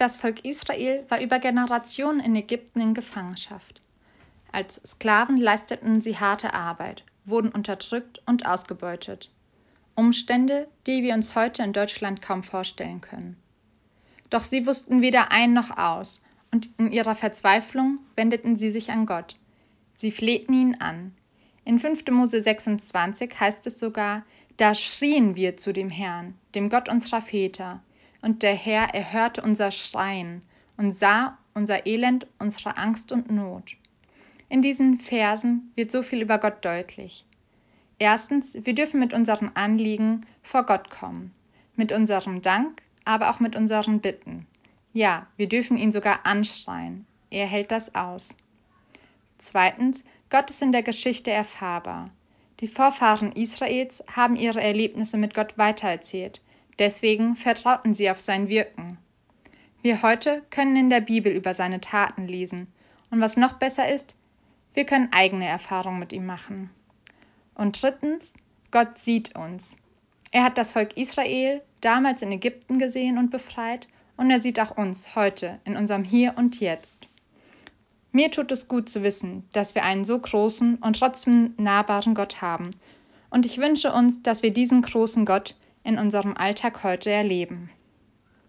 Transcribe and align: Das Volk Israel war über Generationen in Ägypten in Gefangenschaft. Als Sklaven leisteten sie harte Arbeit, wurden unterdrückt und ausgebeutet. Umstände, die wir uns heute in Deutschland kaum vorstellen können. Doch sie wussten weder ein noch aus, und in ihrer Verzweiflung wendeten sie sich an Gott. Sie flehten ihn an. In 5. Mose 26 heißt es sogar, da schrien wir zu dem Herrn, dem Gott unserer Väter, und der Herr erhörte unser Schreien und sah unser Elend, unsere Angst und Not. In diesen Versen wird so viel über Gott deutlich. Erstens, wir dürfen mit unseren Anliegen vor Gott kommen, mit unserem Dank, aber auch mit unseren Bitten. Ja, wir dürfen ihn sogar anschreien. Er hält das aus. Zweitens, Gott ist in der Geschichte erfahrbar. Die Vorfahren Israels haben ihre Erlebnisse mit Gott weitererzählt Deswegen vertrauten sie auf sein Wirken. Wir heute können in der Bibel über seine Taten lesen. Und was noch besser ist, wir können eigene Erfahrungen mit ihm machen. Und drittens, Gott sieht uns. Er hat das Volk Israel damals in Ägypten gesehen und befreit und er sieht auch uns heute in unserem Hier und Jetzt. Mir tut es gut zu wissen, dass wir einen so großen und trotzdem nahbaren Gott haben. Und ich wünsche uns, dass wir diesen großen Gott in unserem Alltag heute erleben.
Das 0.00 0.16
Volk 0.16 0.46
Israel 0.46 1.04
war 1.10 1.20
über 1.20 1.40
Generationen 1.40 2.20
in 2.20 2.34
Ägypten 2.34 2.80
in 2.80 2.94
Gefangenschaft. 2.94 3.82
Als 4.50 4.80
Sklaven 4.82 5.36
leisteten 5.36 6.00
sie 6.00 6.16
harte 6.16 6.54
Arbeit, 6.54 7.04
wurden 7.26 7.50
unterdrückt 7.50 8.22
und 8.24 8.46
ausgebeutet. 8.46 9.30
Umstände, 9.94 10.68
die 10.86 11.02
wir 11.02 11.12
uns 11.12 11.36
heute 11.36 11.62
in 11.62 11.74
Deutschland 11.74 12.22
kaum 12.22 12.42
vorstellen 12.42 13.02
können. 13.02 13.36
Doch 14.30 14.42
sie 14.42 14.66
wussten 14.66 15.02
weder 15.02 15.32
ein 15.32 15.52
noch 15.52 15.76
aus, 15.76 16.22
und 16.50 16.70
in 16.78 16.92
ihrer 16.92 17.14
Verzweiflung 17.14 17.98
wendeten 18.16 18.56
sie 18.56 18.70
sich 18.70 18.90
an 18.90 19.04
Gott. 19.04 19.36
Sie 19.96 20.12
flehten 20.12 20.54
ihn 20.54 20.76
an. 20.80 21.14
In 21.66 21.78
5. 21.78 22.06
Mose 22.10 22.42
26 22.42 23.38
heißt 23.38 23.66
es 23.66 23.78
sogar, 23.78 24.24
da 24.56 24.74
schrien 24.74 25.36
wir 25.36 25.58
zu 25.58 25.74
dem 25.74 25.90
Herrn, 25.90 26.38
dem 26.54 26.70
Gott 26.70 26.88
unserer 26.88 27.20
Väter, 27.20 27.82
und 28.22 28.42
der 28.42 28.54
Herr 28.54 28.94
erhörte 28.94 29.42
unser 29.42 29.70
Schreien 29.70 30.42
und 30.76 30.92
sah 30.92 31.38
unser 31.54 31.86
Elend, 31.86 32.26
unsere 32.38 32.76
Angst 32.76 33.12
und 33.12 33.30
Not. 33.30 33.76
In 34.48 34.62
diesen 34.62 34.98
Versen 34.98 35.72
wird 35.76 35.90
so 35.90 36.02
viel 36.02 36.22
über 36.22 36.38
Gott 36.38 36.64
deutlich. 36.64 37.24
Erstens, 37.98 38.54
wir 38.54 38.74
dürfen 38.74 38.98
mit 38.98 39.12
unseren 39.12 39.50
Anliegen 39.54 40.26
vor 40.42 40.64
Gott 40.64 40.90
kommen, 40.90 41.32
mit 41.76 41.92
unserem 41.92 42.42
Dank, 42.42 42.82
aber 43.04 43.30
auch 43.30 43.40
mit 43.40 43.56
unseren 43.56 44.00
Bitten. 44.00 44.46
Ja, 44.92 45.26
wir 45.36 45.48
dürfen 45.48 45.76
ihn 45.76 45.92
sogar 45.92 46.24
anschreien. 46.24 47.06
Er 47.30 47.46
hält 47.46 47.70
das 47.70 47.94
aus. 47.94 48.34
Zweitens, 49.38 50.02
Gott 50.30 50.50
ist 50.50 50.62
in 50.62 50.72
der 50.72 50.82
Geschichte 50.82 51.30
erfahrbar. 51.30 52.10
Die 52.60 52.68
Vorfahren 52.68 53.32
Israels 53.32 54.02
haben 54.14 54.36
ihre 54.36 54.60
Erlebnisse 54.60 55.16
mit 55.16 55.34
Gott 55.34 55.56
weitererzählt 55.56 56.40
Deswegen 56.80 57.36
vertrauten 57.36 57.92
sie 57.92 58.10
auf 58.10 58.18
sein 58.18 58.48
Wirken. 58.48 58.96
Wir 59.82 60.00
heute 60.02 60.42
können 60.48 60.76
in 60.76 60.88
der 60.88 61.02
Bibel 61.02 61.30
über 61.30 61.52
seine 61.52 61.82
Taten 61.82 62.26
lesen. 62.26 62.68
Und 63.10 63.20
was 63.20 63.36
noch 63.36 63.52
besser 63.52 63.92
ist, 63.92 64.16
wir 64.72 64.86
können 64.86 65.10
eigene 65.12 65.46
Erfahrungen 65.46 65.98
mit 65.98 66.14
ihm 66.14 66.24
machen. 66.24 66.70
Und 67.54 67.82
drittens, 67.82 68.32
Gott 68.70 68.96
sieht 68.96 69.36
uns. 69.36 69.76
Er 70.30 70.42
hat 70.42 70.56
das 70.56 70.72
Volk 70.72 70.96
Israel 70.96 71.60
damals 71.82 72.22
in 72.22 72.32
Ägypten 72.32 72.78
gesehen 72.78 73.18
und 73.18 73.30
befreit 73.30 73.86
und 74.16 74.30
er 74.30 74.40
sieht 74.40 74.58
auch 74.58 74.78
uns 74.78 75.14
heute 75.14 75.60
in 75.66 75.76
unserem 75.76 76.02
Hier 76.02 76.34
und 76.38 76.60
Jetzt. 76.60 76.96
Mir 78.10 78.30
tut 78.30 78.50
es 78.52 78.68
gut 78.68 78.88
zu 78.88 79.02
wissen, 79.02 79.46
dass 79.52 79.74
wir 79.74 79.84
einen 79.84 80.06
so 80.06 80.18
großen 80.18 80.76
und 80.76 80.98
trotzdem 80.98 81.52
nahbaren 81.58 82.14
Gott 82.14 82.40
haben. 82.40 82.70
Und 83.28 83.44
ich 83.44 83.58
wünsche 83.58 83.92
uns, 83.92 84.22
dass 84.22 84.42
wir 84.42 84.52
diesen 84.52 84.80
großen 84.80 85.26
Gott 85.26 85.56
in 85.84 85.98
unserem 85.98 86.36
Alltag 86.36 86.82
heute 86.82 87.10
erleben. 87.10 87.70